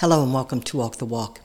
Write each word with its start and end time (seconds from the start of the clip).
Hello 0.00 0.22
and 0.22 0.34
welcome 0.34 0.60
to 0.60 0.76
Walk 0.76 0.96
the 0.96 1.06
Walk. 1.06 1.40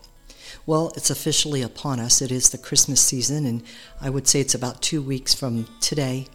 Well, 0.66 0.92
it's 0.98 1.10
officially 1.10 1.62
upon 1.62 2.02
us. 2.02 2.22
It 2.22 2.34
is 2.34 2.50
the 2.50 2.58
Christmas 2.58 3.00
season, 3.00 3.46
and 3.46 3.64
I 4.02 4.10
would 4.10 4.28
say 4.28 4.42
it's 4.42 4.54
about 4.54 4.82
two 4.82 5.02
weeks 5.02 5.34
from 5.34 5.70
today. 5.80 6.28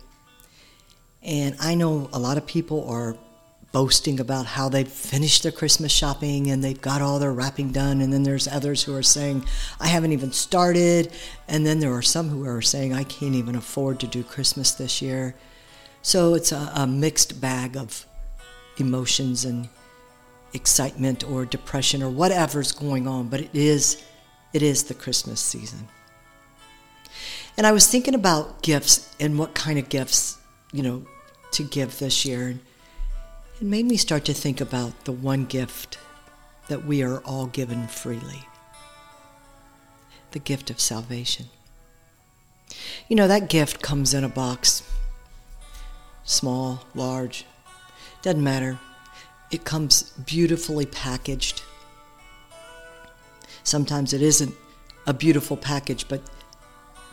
And 1.22 1.56
I 1.60 1.74
know 1.74 2.08
a 2.14 2.18
lot 2.18 2.38
of 2.38 2.46
people 2.46 2.88
are 2.88 3.18
boasting 3.71 4.18
about 4.18 4.46
how 4.46 4.71
they've 4.71 4.88
finished 4.88 5.42
their 5.42 5.52
Christmas 5.52 5.92
shopping 5.92 6.51
and 6.51 6.65
they've 6.65 6.80
got 6.80 7.02
all 7.02 7.19
their 7.19 7.34
wrapping 7.34 7.71
done. 7.71 8.01
And 8.01 8.10
then 8.10 8.22
there's 8.22 8.48
others 8.48 8.83
who 8.83 8.94
are 8.94 9.03
saying, 9.03 9.44
I 9.78 9.88
haven't 9.88 10.12
even 10.12 10.33
started. 10.33 11.12
And 11.48 11.67
then 11.67 11.80
there 11.80 11.92
are 11.92 12.01
some 12.01 12.30
who 12.30 12.46
are 12.46 12.62
saying, 12.62 12.94
I 12.94 13.04
can't 13.04 13.35
even 13.35 13.56
afford 13.56 14.01
to 14.01 14.06
do 14.06 14.24
Christmas 14.24 14.71
this 14.72 15.03
year. 15.03 15.35
So 16.01 16.33
it's 16.33 16.51
a, 16.51 16.73
a 16.74 16.87
mixed 16.87 17.42
bag 17.42 17.77
of 17.77 18.06
emotions 18.78 19.45
and 19.45 19.69
excitement 20.56 21.23
or 21.23 21.45
depression 21.45 22.02
or 22.02 22.10
whatever's 22.10 22.73
going 22.73 23.06
on, 23.06 23.28
but 23.28 23.41
it 23.41 23.51
is 23.55 24.02
it 24.52 24.62
is 24.62 24.84
the 24.84 24.95
Christmas 24.95 25.41
season. 25.41 25.88
And 27.56 27.66
I 27.66 27.73
was 27.73 27.87
thinking 27.87 28.14
about 28.14 28.62
gifts 28.62 29.14
and 29.20 29.38
what 29.38 29.55
kind 29.55 29.78
of 29.78 29.88
gifts, 29.88 30.38
you 30.73 30.83
know, 30.83 31.06
to 31.52 31.62
give 31.62 31.98
this 31.98 32.24
year. 32.24 32.48
And 32.48 32.61
it 33.61 33.64
made 33.64 33.87
me 33.87 33.97
start 33.97 34.24
to 34.27 34.34
think 34.34 34.61
about 34.61 35.05
the 35.05 35.12
one 35.12 35.45
gift 35.45 35.98
that 36.69 36.84
we 36.84 37.02
are 37.02 37.19
all 37.20 37.47
given 37.47 37.86
freely. 37.86 38.47
The 40.33 40.38
gift 40.38 40.70
of 40.70 40.80
salvation. 40.80 41.47
You 43.09 43.16
know, 43.16 43.28
that 43.28 43.48
gift 43.48 43.83
comes 43.83 44.12
in 44.12 44.25
a 44.25 44.28
box. 44.28 44.83
Small, 46.25 46.84
large, 46.95 47.47
doesn't 48.23 48.42
matter. 48.42 48.78
It 49.50 49.64
comes 49.64 50.10
beautifully 50.12 50.86
packaged. 50.86 51.62
Sometimes 53.62 54.12
it 54.12 54.22
isn't 54.22 54.55
a 55.06 55.14
beautiful 55.14 55.56
package, 55.56 56.08
but 56.08 56.22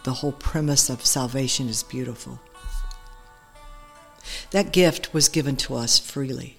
the 0.03 0.13
whole 0.13 0.31
premise 0.31 0.89
of 0.89 1.05
salvation 1.05 1.67
is 1.67 1.83
beautiful. 1.83 2.39
That 4.51 4.73
gift 4.73 5.13
was 5.13 5.29
given 5.29 5.55
to 5.57 5.75
us 5.75 5.99
freely, 5.99 6.57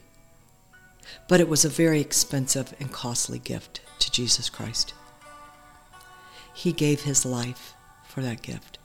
but 1.29 1.41
it 1.41 1.49
was 1.49 1.65
a 1.65 1.69
very 1.69 2.01
expensive 2.01 2.75
and 2.81 2.93
costly 2.93 3.39
gift 3.39 3.81
to 4.01 4.11
Jesus 4.11 4.49
Christ. 4.49 4.95
He 6.55 6.73
gave 6.73 7.03
his 7.03 7.25
life 7.25 7.75
for 8.07 8.23
that 8.23 8.43
gift. 8.43 8.79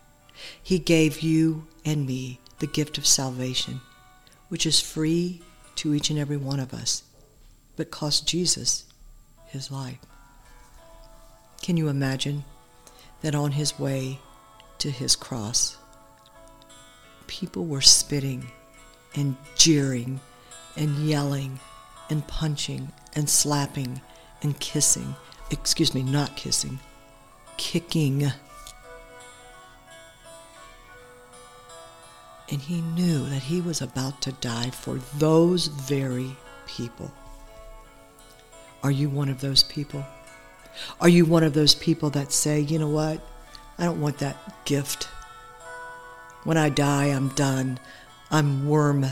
He 0.61 0.79
gave 0.79 1.21
you 1.21 1.67
and 1.85 2.05
me 2.05 2.39
the 2.59 2.67
gift 2.67 2.97
of 2.97 3.05
salvation, 3.05 3.81
which 4.49 4.65
is 4.65 4.79
free 4.79 5.41
to 5.79 5.93
each 5.93 6.09
and 6.09 6.19
every 6.19 6.35
one 6.35 6.59
of 6.59 6.73
us, 6.73 7.03
but 7.77 7.89
cost 7.89 8.27
Jesus 8.27 8.83
his 9.47 9.71
life. 9.71 9.99
Can 11.61 11.77
you 11.77 11.87
imagine 11.87 12.43
that 13.21 13.33
on 13.33 13.53
his 13.53 13.79
way 13.79 14.19
to 14.79 14.91
his 14.91 15.15
cross, 15.15 15.77
people 17.27 17.65
were 17.65 17.79
spitting 17.79 18.51
and 19.15 19.37
jeering 19.55 20.19
and 20.75 20.97
yelling 20.97 21.61
and 22.09 22.27
punching 22.27 22.91
and 23.15 23.29
slapping 23.29 24.01
and 24.41 24.59
kissing, 24.59 25.15
excuse 25.49 25.95
me, 25.95 26.03
not 26.03 26.35
kissing, 26.35 26.77
kicking 27.55 28.29
And 32.51 32.61
he 32.61 32.81
knew 32.81 33.25
that 33.29 33.43
he 33.43 33.61
was 33.61 33.81
about 33.81 34.21
to 34.21 34.31
die 34.31 34.71
for 34.71 34.99
those 35.17 35.67
very 35.67 36.35
people. 36.67 37.11
Are 38.81 38.91
you 38.91 39.09
one 39.09 39.29
of 39.29 39.41
those 39.41 39.63
people? 39.63 40.05
Are 40.99 41.09
you 41.09 41.25
one 41.25 41.43
of 41.43 41.53
those 41.53 41.75
people 41.75 42.09
that 42.11 42.31
say, 42.31 42.59
you 42.59 42.79
know 42.79 42.89
what? 42.89 43.21
I 43.77 43.83
don't 43.83 44.01
want 44.01 44.17
that 44.19 44.65
gift. 44.65 45.05
When 46.43 46.57
I 46.57 46.69
die, 46.69 47.05
I'm 47.05 47.29
done. 47.29 47.79
I'm 48.31 48.67
worm 48.67 49.05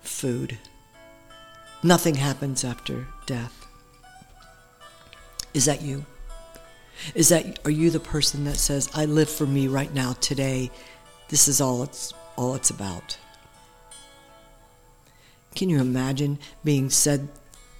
food. 0.00 0.58
Nothing 1.82 2.14
happens 2.14 2.64
after 2.64 3.06
death. 3.26 3.66
Is 5.54 5.66
that 5.66 5.82
you? 5.82 6.04
Is 7.14 7.28
that 7.28 7.58
are 7.64 7.70
you 7.70 7.90
the 7.90 8.00
person 8.00 8.44
that 8.44 8.56
says, 8.56 8.88
I 8.94 9.04
live 9.04 9.28
for 9.28 9.46
me 9.46 9.68
right 9.68 9.92
now, 9.92 10.14
today? 10.14 10.70
This 11.28 11.48
is 11.48 11.60
all 11.60 11.82
it's 11.82 12.14
all 12.36 12.54
it's 12.54 12.70
about. 12.70 13.18
Can 15.54 15.68
you 15.68 15.80
imagine 15.80 16.38
being 16.64 16.90
said 16.90 17.28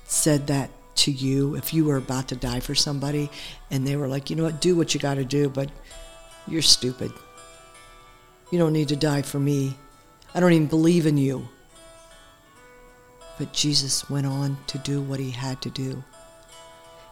said 0.04 0.46
that 0.46 0.70
to 0.94 1.10
you 1.10 1.54
if 1.56 1.72
you 1.72 1.86
were 1.86 1.96
about 1.96 2.28
to 2.28 2.36
die 2.36 2.60
for 2.60 2.74
somebody 2.74 3.30
and 3.70 3.86
they 3.86 3.96
were 3.96 4.08
like, 4.08 4.28
"You 4.28 4.36
know 4.36 4.44
what? 4.44 4.60
Do 4.60 4.76
what 4.76 4.92
you 4.92 5.00
got 5.00 5.14
to 5.14 5.24
do, 5.24 5.48
but 5.48 5.70
you're 6.46 6.62
stupid. 6.62 7.12
You 8.50 8.58
don't 8.58 8.74
need 8.74 8.88
to 8.88 8.96
die 8.96 9.22
for 9.22 9.38
me. 9.38 9.76
I 10.34 10.40
don't 10.40 10.52
even 10.52 10.66
believe 10.66 11.06
in 11.06 11.16
you." 11.16 11.48
But 13.38 13.54
Jesus 13.54 14.10
went 14.10 14.26
on 14.26 14.58
to 14.66 14.78
do 14.78 15.00
what 15.00 15.18
he 15.18 15.30
had 15.30 15.62
to 15.62 15.70
do. 15.70 16.04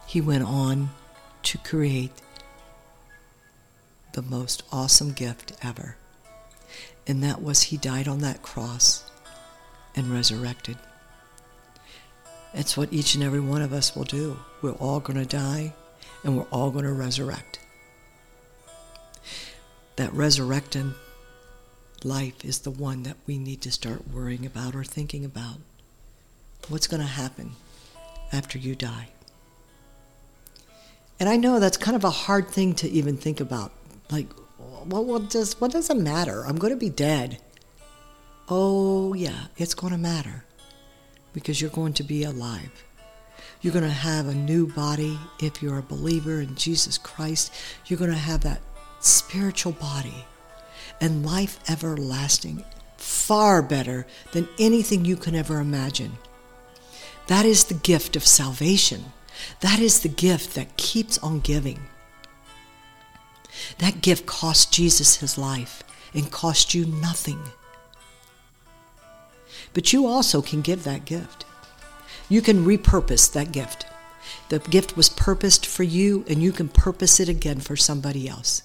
He 0.05 0.21
went 0.21 0.43
on 0.43 0.91
to 1.43 1.57
create 1.57 2.21
the 4.13 4.21
most 4.21 4.61
awesome 4.71 5.13
gift 5.13 5.53
ever 5.63 5.95
and 7.07 7.23
that 7.23 7.41
was 7.41 7.63
he 7.63 7.77
died 7.77 8.07
on 8.07 8.19
that 8.19 8.41
cross 8.41 9.03
and 9.95 10.11
resurrected. 10.11 10.77
It's 12.53 12.75
what 12.75 12.91
each 12.91 13.15
and 13.15 13.23
every 13.23 13.39
one 13.39 13.61
of 13.61 13.73
us 13.73 13.95
will 13.95 14.03
do. 14.03 14.37
We're 14.61 14.71
all 14.73 14.99
going 14.99 15.19
to 15.19 15.25
die 15.25 15.73
and 16.23 16.37
we're 16.37 16.43
all 16.51 16.69
going 16.71 16.85
to 16.85 16.91
resurrect. 16.91 17.59
That 19.95 20.13
resurrecting 20.13 20.93
life 22.03 22.43
is 22.43 22.59
the 22.59 22.71
one 22.71 23.03
that 23.03 23.17
we 23.25 23.37
need 23.37 23.61
to 23.61 23.71
start 23.71 24.09
worrying 24.11 24.45
about 24.45 24.75
or 24.75 24.83
thinking 24.83 25.23
about. 25.23 25.57
What's 26.67 26.87
going 26.87 27.01
to 27.01 27.07
happen 27.07 27.51
after 28.31 28.57
you 28.57 28.75
die? 28.75 29.09
And 31.19 31.29
I 31.29 31.37
know 31.37 31.59
that's 31.59 31.77
kind 31.77 31.95
of 31.95 32.03
a 32.03 32.09
hard 32.09 32.49
thing 32.49 32.73
to 32.75 32.89
even 32.89 33.15
think 33.15 33.39
about. 33.39 33.71
Like, 34.09 34.27
what 34.85 35.29
does 35.29 35.59
what 35.59 35.71
does 35.71 35.89
it 35.89 35.97
matter? 35.97 36.45
I'm 36.45 36.57
going 36.57 36.73
to 36.73 36.79
be 36.79 36.89
dead. 36.89 37.39
Oh 38.49 39.13
yeah, 39.13 39.47
it's 39.57 39.73
going 39.73 39.93
to 39.93 39.99
matter 39.99 40.45
because 41.33 41.61
you're 41.61 41.69
going 41.69 41.93
to 41.93 42.03
be 42.03 42.23
alive. 42.23 42.83
You're 43.61 43.73
going 43.73 43.85
to 43.85 43.91
have 43.91 44.27
a 44.27 44.33
new 44.33 44.67
body 44.67 45.17
if 45.39 45.61
you're 45.61 45.77
a 45.77 45.83
believer 45.83 46.41
in 46.41 46.55
Jesus 46.55 46.97
Christ. 46.97 47.53
You're 47.85 47.99
going 47.99 48.11
to 48.11 48.17
have 48.17 48.41
that 48.41 48.61
spiritual 48.99 49.73
body 49.73 50.25
and 50.99 51.25
life 51.25 51.59
everlasting, 51.69 52.63
far 52.97 53.61
better 53.61 54.05
than 54.31 54.47
anything 54.59 55.05
you 55.05 55.15
can 55.15 55.35
ever 55.35 55.59
imagine. 55.59 56.13
That 57.27 57.45
is 57.45 57.65
the 57.65 57.75
gift 57.75 58.15
of 58.15 58.25
salvation. 58.25 59.05
That 59.61 59.79
is 59.79 60.01
the 60.01 60.09
gift 60.09 60.55
that 60.55 60.77
keeps 60.77 61.17
on 61.19 61.39
giving. 61.39 61.79
That 63.77 64.01
gift 64.01 64.25
cost 64.25 64.73
Jesus 64.73 65.17
his 65.17 65.37
life 65.37 65.83
and 66.13 66.31
cost 66.31 66.73
you 66.73 66.85
nothing. 66.85 67.39
But 69.73 69.93
you 69.93 70.05
also 70.05 70.41
can 70.41 70.61
give 70.61 70.83
that 70.83 71.05
gift. 71.05 71.45
You 72.29 72.41
can 72.41 72.65
repurpose 72.65 73.31
that 73.33 73.51
gift. 73.51 73.85
The 74.49 74.59
gift 74.59 74.95
was 74.95 75.09
purposed 75.09 75.65
for 75.65 75.83
you, 75.83 76.25
and 76.27 76.41
you 76.41 76.51
can 76.51 76.69
purpose 76.69 77.19
it 77.19 77.29
again 77.29 77.59
for 77.59 77.75
somebody 77.75 78.27
else. 78.27 78.63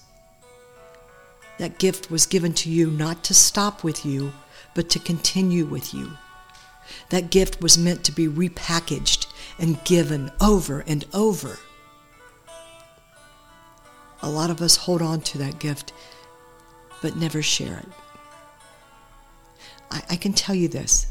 That 1.57 1.79
gift 1.79 2.11
was 2.11 2.25
given 2.25 2.53
to 2.53 2.69
you 2.69 2.91
not 2.91 3.23
to 3.25 3.33
stop 3.33 3.83
with 3.83 4.05
you, 4.05 4.33
but 4.75 4.89
to 4.91 4.99
continue 4.99 5.65
with 5.65 5.93
you. 5.93 6.11
That 7.09 7.31
gift 7.31 7.61
was 7.61 7.77
meant 7.77 8.03
to 8.05 8.11
be 8.11 8.27
repackaged 8.27 9.27
and 9.57 9.83
given 9.83 10.31
over 10.39 10.81
and 10.81 11.05
over 11.13 11.59
a 14.21 14.29
lot 14.29 14.49
of 14.49 14.61
us 14.61 14.75
hold 14.75 15.01
on 15.01 15.21
to 15.21 15.37
that 15.37 15.59
gift 15.59 15.93
but 17.01 17.15
never 17.15 17.41
share 17.41 17.77
it. 17.77 17.89
I, 19.91 20.01
I, 20.11 20.15
can 20.15 20.33
tell 20.33 20.55
you 20.55 20.67
this 20.67 21.07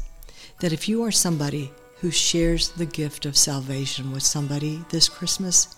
that 0.59 0.73
if 0.73 0.89
you 0.89 1.03
are 1.03 1.11
somebody 1.11 1.71
who 1.99 2.11
shares 2.11 2.69
the 2.69 2.85
gift 2.85 3.25
of 3.25 3.37
salvation 3.37 4.11
with 4.11 4.23
somebody 4.23 4.83
this 4.89 5.09
Christmas, 5.09 5.75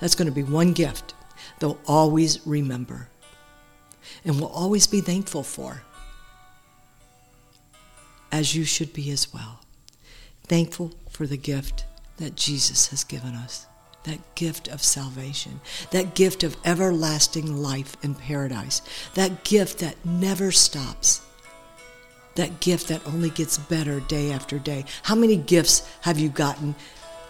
that's 0.00 0.14
going 0.14 0.28
to 0.28 0.34
be 0.34 0.42
one 0.42 0.72
gift 0.72 1.14
they'll 1.58 1.78
always 1.86 2.46
remember 2.46 3.08
and 4.24 4.40
will 4.40 4.48
always 4.48 4.86
be 4.86 5.00
thankful 5.00 5.42
for, 5.42 5.82
as 8.32 8.54
you 8.54 8.64
should 8.64 8.92
be 8.92 9.10
as 9.10 9.32
well. 9.32 9.60
Thankful 10.44 10.92
for 11.10 11.26
the 11.26 11.36
gift 11.36 11.84
that 12.16 12.36
Jesus 12.36 12.88
has 12.88 13.04
given 13.04 13.34
us 13.34 13.66
that 14.04 14.34
gift 14.34 14.68
of 14.68 14.82
salvation, 14.82 15.60
that 15.90 16.14
gift 16.14 16.42
of 16.42 16.56
everlasting 16.64 17.62
life 17.62 17.96
in 18.02 18.14
paradise, 18.14 18.82
that 19.14 19.44
gift 19.44 19.78
that 19.78 19.96
never 20.04 20.50
stops, 20.50 21.20
that 22.34 22.60
gift 22.60 22.88
that 22.88 23.06
only 23.06 23.30
gets 23.30 23.58
better 23.58 24.00
day 24.00 24.32
after 24.32 24.58
day. 24.58 24.84
How 25.02 25.14
many 25.14 25.36
gifts 25.36 25.86
have 26.02 26.18
you 26.18 26.28
gotten, 26.28 26.74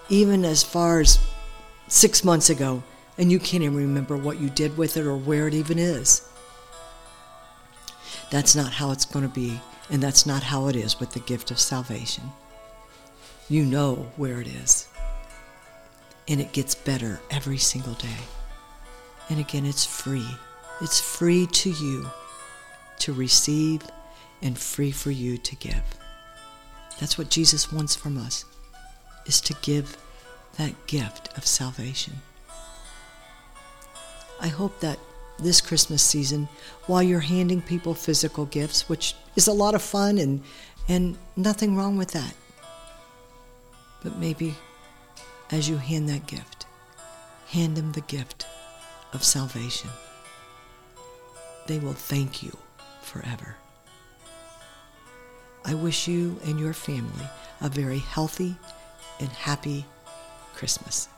even 0.08 0.44
as 0.44 0.62
far 0.62 1.00
as 1.00 1.18
six 1.88 2.22
months 2.22 2.50
ago 2.50 2.82
and 3.20 3.30
you 3.30 3.38
can't 3.38 3.62
even 3.62 3.76
remember 3.76 4.16
what 4.16 4.40
you 4.40 4.48
did 4.48 4.78
with 4.78 4.96
it 4.96 5.04
or 5.04 5.14
where 5.14 5.46
it 5.46 5.52
even 5.52 5.78
is. 5.78 6.26
That's 8.30 8.56
not 8.56 8.72
how 8.72 8.92
it's 8.92 9.04
going 9.04 9.28
to 9.28 9.34
be, 9.34 9.60
and 9.90 10.02
that's 10.02 10.24
not 10.24 10.42
how 10.42 10.68
it 10.68 10.76
is 10.76 10.98
with 10.98 11.12
the 11.12 11.20
gift 11.20 11.50
of 11.50 11.60
salvation. 11.60 12.24
You 13.50 13.66
know 13.66 14.10
where 14.16 14.40
it 14.40 14.46
is, 14.46 14.88
and 16.30 16.40
it 16.40 16.52
gets 16.52 16.74
better 16.74 17.20
every 17.30 17.58
single 17.58 17.94
day. 17.94 18.16
And 19.28 19.40
again, 19.40 19.66
it's 19.66 19.84
free. 19.84 20.26
It's 20.80 21.00
free 21.00 21.46
to 21.46 21.70
you 21.70 22.08
to 23.00 23.12
receive 23.12 23.82
and 24.40 24.56
free 24.56 24.92
for 24.92 25.10
you 25.10 25.36
to 25.36 25.56
give. 25.56 25.82
That's 27.00 27.18
what 27.18 27.30
Jesus 27.30 27.72
wants 27.72 27.96
from 27.96 28.16
us, 28.16 28.44
is 29.26 29.40
to 29.42 29.54
give 29.60 29.96
that 30.56 30.86
gift 30.86 31.36
of 31.36 31.46
salvation. 31.46 32.14
I 34.40 34.48
hope 34.48 34.80
that 34.80 34.98
this 35.38 35.60
Christmas 35.60 36.02
season, 36.02 36.48
while 36.86 37.02
you're 37.02 37.20
handing 37.20 37.60
people 37.60 37.94
physical 37.94 38.44
gifts, 38.46 38.88
which 38.88 39.14
is 39.36 39.48
a 39.48 39.52
lot 39.52 39.74
of 39.74 39.82
fun 39.82 40.18
and, 40.18 40.42
and 40.88 41.16
nothing 41.36 41.76
wrong 41.76 41.96
with 41.96 42.12
that, 42.12 42.34
but 44.02 44.16
maybe 44.18 44.54
as 45.50 45.68
you 45.68 45.76
hand 45.76 46.08
that 46.08 46.26
gift, 46.26 46.66
hand 47.48 47.76
them 47.76 47.92
the 47.92 48.00
gift 48.02 48.46
of 49.12 49.24
salvation. 49.24 49.90
They 51.66 51.78
will 51.78 51.92
thank 51.92 52.42
you 52.42 52.56
forever. 53.02 53.56
I 55.64 55.74
wish 55.74 56.08
you 56.08 56.40
and 56.44 56.58
your 56.58 56.72
family 56.72 57.26
a 57.60 57.68
very 57.68 57.98
healthy 57.98 58.56
and 59.18 59.28
happy 59.28 59.84
Christmas. 60.54 61.08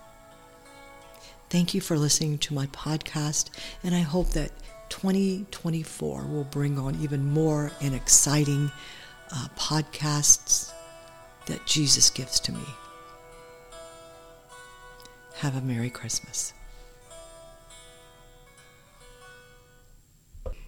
Thank 1.49 1.75
you 1.75 1.81
for 1.81 1.97
listening 1.97 2.39
to 2.39 2.55
my 2.55 2.67
podcast, 2.69 3.51
and 3.85 3.95
I 3.95 4.01
hope 4.01 4.31
that 4.31 4.51
2024 4.89 6.25
will 6.25 6.45
bring 6.45 6.79
on 6.79 6.97
even 7.03 7.31
more 7.31 7.71
and 7.81 7.95
exciting 7.95 8.71
uh, 9.31 9.49
podcasts 9.57 10.73
that 11.47 11.67
Jesus 11.67 12.11
gives 12.11 12.41
to 12.41 12.53
me. 12.53 12.65
Have 15.43 15.57
a 15.57 15.61
Merry 15.61 15.91
Christmas. 15.91 16.55